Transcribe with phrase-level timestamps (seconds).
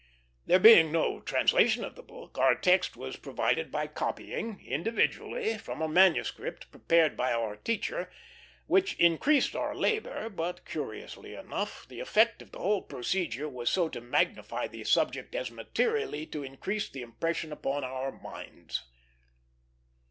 [0.47, 5.79] There being no translation of the book, our text was provided by copying, individually, from
[5.79, 8.09] a manuscript prepared by our teacher,
[8.65, 13.89] which increased our labor; but, curiously enough, the effect of the whole procedure was so
[13.89, 18.87] to magnify the subject as materially to increase the impression upon our minds.